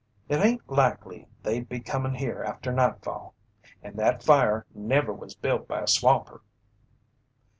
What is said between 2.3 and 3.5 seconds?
after nightfall.